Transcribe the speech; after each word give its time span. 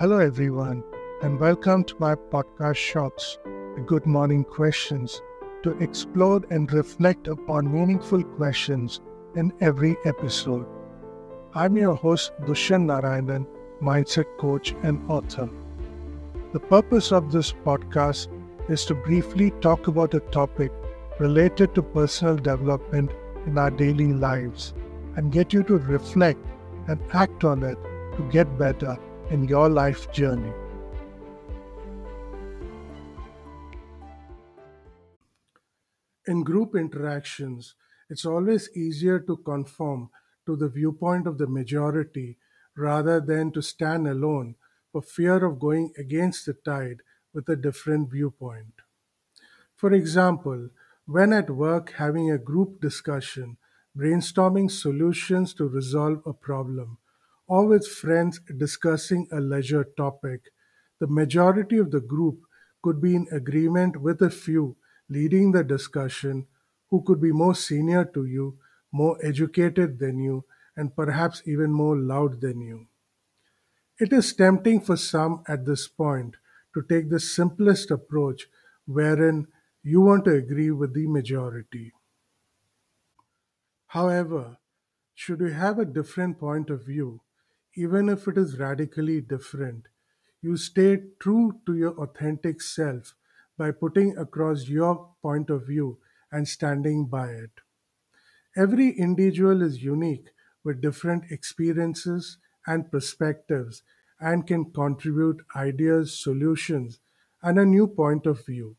Hello, 0.00 0.18
everyone, 0.18 0.84
and 1.22 1.40
welcome 1.40 1.82
to 1.82 1.96
my 1.98 2.14
podcast 2.14 2.76
Shorts, 2.76 3.36
the 3.44 3.82
Good 3.84 4.06
Morning 4.06 4.44
Questions, 4.44 5.20
to 5.64 5.72
explore 5.78 6.40
and 6.50 6.72
reflect 6.72 7.26
upon 7.26 7.72
meaningful 7.72 8.22
questions 8.22 9.00
in 9.34 9.52
every 9.60 9.96
episode. 10.04 10.66
I'm 11.52 11.76
your 11.76 11.96
host, 11.96 12.30
Dushyant 12.42 12.84
Narayanan, 12.84 13.44
mindset 13.82 14.26
coach 14.38 14.72
and 14.84 15.02
author. 15.10 15.50
The 16.52 16.60
purpose 16.60 17.10
of 17.10 17.32
this 17.32 17.52
podcast 17.52 18.28
is 18.70 18.84
to 18.84 18.94
briefly 18.94 19.50
talk 19.60 19.88
about 19.88 20.14
a 20.14 20.20
topic 20.20 20.70
related 21.18 21.74
to 21.74 21.82
personal 21.82 22.36
development 22.36 23.10
in 23.46 23.58
our 23.58 23.72
daily 23.72 24.12
lives 24.12 24.74
and 25.16 25.32
get 25.32 25.52
you 25.52 25.64
to 25.64 25.78
reflect 25.78 26.38
and 26.86 27.00
act 27.12 27.42
on 27.42 27.64
it 27.64 27.78
to 28.16 28.22
get 28.30 28.56
better 28.56 28.96
in 29.30 29.44
your 29.44 29.68
life 29.68 30.10
journey. 30.12 30.52
In 36.26 36.42
group 36.44 36.74
interactions, 36.74 37.74
it's 38.10 38.24
always 38.24 38.70
easier 38.76 39.18
to 39.20 39.36
conform 39.38 40.10
to 40.46 40.56
the 40.56 40.68
viewpoint 40.68 41.26
of 41.26 41.38
the 41.38 41.46
majority 41.46 42.38
rather 42.76 43.20
than 43.20 43.50
to 43.52 43.62
stand 43.62 44.06
alone 44.06 44.54
for 44.92 45.02
fear 45.02 45.44
of 45.44 45.58
going 45.58 45.92
against 45.98 46.46
the 46.46 46.54
tide 46.54 47.02
with 47.34 47.48
a 47.48 47.56
different 47.56 48.10
viewpoint. 48.10 48.72
For 49.74 49.92
example, 49.92 50.70
when 51.06 51.32
at 51.32 51.50
work 51.50 51.92
having 51.96 52.30
a 52.30 52.38
group 52.38 52.80
discussion, 52.80 53.56
brainstorming 53.96 54.70
solutions 54.70 55.54
to 55.54 55.68
resolve 55.68 56.22
a 56.26 56.32
problem, 56.32 56.98
or 57.48 57.66
with 57.66 57.84
friends 57.86 58.40
discussing 58.56 59.26
a 59.32 59.40
leisure 59.40 59.82
topic, 59.84 60.50
the 61.00 61.08
majority 61.08 61.78
of 61.78 61.90
the 61.90 62.00
group 62.00 62.44
could 62.82 63.00
be 63.00 63.16
in 63.16 63.26
agreement 63.32 64.00
with 64.00 64.22
a 64.22 64.30
few 64.30 64.76
leading 65.08 65.50
the 65.52 65.64
discussion 65.64 66.46
who 66.90 67.02
could 67.02 67.20
be 67.20 67.32
more 67.32 67.54
senior 67.56 68.04
to 68.04 68.24
you, 68.24 68.58
more 68.92 69.18
educated 69.24 69.98
than 69.98 70.18
you, 70.20 70.44
and 70.76 70.94
perhaps 70.94 71.42
even 71.46 71.72
more 71.72 71.96
loud 71.98 72.40
than 72.40 72.60
you. 72.60 72.86
It 74.00 74.14
is 74.14 74.32
tempting 74.32 74.80
for 74.80 74.96
some 74.96 75.42
at 75.46 75.66
this 75.66 75.88
point 75.88 76.36
to 76.72 76.80
take 76.80 77.10
the 77.10 77.20
simplest 77.20 77.90
approach, 77.90 78.48
wherein 78.86 79.48
you 79.82 80.00
want 80.00 80.24
to 80.24 80.30
agree 80.34 80.70
with 80.70 80.94
the 80.94 81.06
majority. 81.06 81.92
However, 83.88 84.58
should 85.14 85.40
you 85.40 85.48
have 85.48 85.80
a 85.80 85.84
different 85.84 86.38
point 86.38 86.70
of 86.70 86.86
view, 86.86 87.22
even 87.74 88.08
if 88.08 88.28
it 88.28 88.38
is 88.38 88.58
radically 88.58 89.20
different, 89.20 89.88
you 90.42 90.56
stay 90.56 91.04
true 91.18 91.60
to 91.66 91.74
your 91.76 91.92
authentic 92.00 92.60
self 92.60 93.14
by 93.56 93.70
putting 93.70 94.16
across 94.16 94.68
your 94.68 95.14
point 95.22 95.50
of 95.50 95.66
view 95.66 95.98
and 96.30 96.46
standing 96.48 97.06
by 97.06 97.30
it. 97.30 97.60
Every 98.54 98.90
individual 98.90 99.62
is 99.62 99.82
unique 99.82 100.28
with 100.62 100.82
different 100.82 101.30
experiences 101.32 102.36
and 102.66 102.90
perspectives 102.92 103.82
and 104.20 104.46
can 104.46 104.70
contribute 104.70 105.40
ideas, 105.56 106.12
solutions, 106.22 107.00
and 107.42 107.58
a 107.58 107.64
new 107.64 107.86
point 107.86 108.26
of 108.26 108.44
view. 108.44 108.76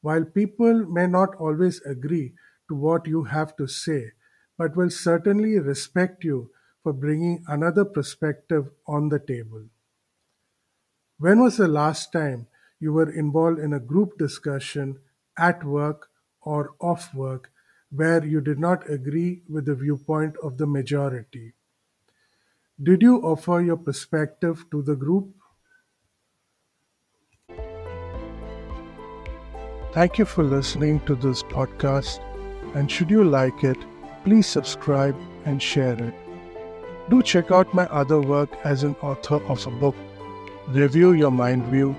While 0.00 0.24
people 0.24 0.86
may 0.86 1.06
not 1.06 1.34
always 1.34 1.82
agree 1.82 2.34
to 2.68 2.74
what 2.74 3.06
you 3.06 3.24
have 3.24 3.54
to 3.56 3.66
say, 3.66 4.12
but 4.56 4.74
will 4.74 4.88
certainly 4.88 5.58
respect 5.58 6.24
you 6.24 6.50
for 6.86 6.92
bringing 6.92 7.42
another 7.48 7.84
perspective 7.84 8.66
on 8.86 9.08
the 9.08 9.18
table. 9.18 9.64
When 11.18 11.40
was 11.42 11.56
the 11.56 11.66
last 11.66 12.12
time 12.12 12.46
you 12.78 12.92
were 12.92 13.10
involved 13.10 13.58
in 13.58 13.72
a 13.72 13.80
group 13.80 14.16
discussion 14.18 15.00
at 15.36 15.64
work 15.64 16.06
or 16.42 16.76
off 16.80 17.12
work 17.12 17.50
where 17.90 18.24
you 18.24 18.40
did 18.40 18.60
not 18.60 18.88
agree 18.88 19.42
with 19.48 19.64
the 19.66 19.74
viewpoint 19.74 20.36
of 20.44 20.58
the 20.58 20.66
majority? 20.68 21.54
Did 22.80 23.02
you 23.02 23.16
offer 23.16 23.60
your 23.60 23.78
perspective 23.78 24.64
to 24.70 24.80
the 24.80 24.94
group? 24.94 25.34
Thank 29.92 30.18
you 30.18 30.24
for 30.24 30.44
listening 30.44 31.00
to 31.06 31.16
this 31.16 31.42
podcast, 31.42 32.20
and 32.76 32.88
should 32.88 33.10
you 33.10 33.24
like 33.24 33.64
it, 33.64 33.78
please 34.22 34.46
subscribe 34.46 35.16
and 35.44 35.60
share 35.60 36.00
it. 36.00 36.25
Do 37.08 37.22
check 37.22 37.52
out 37.52 37.72
my 37.72 37.84
other 37.86 38.20
work 38.20 38.50
as 38.64 38.82
an 38.82 38.96
author 39.00 39.36
of 39.46 39.64
a 39.64 39.70
book, 39.70 39.94
Review 40.68 41.12
Your 41.12 41.30
Mind 41.30 41.64
View 41.66 41.94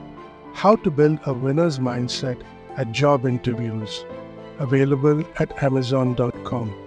How 0.54 0.76
to 0.76 0.92
Build 0.92 1.20
a 1.26 1.34
Winner's 1.34 1.80
Mindset 1.80 2.42
at 2.76 2.92
Job 2.92 3.26
Interviews, 3.26 4.04
available 4.60 5.24
at 5.40 5.64
Amazon.com. 5.64 6.87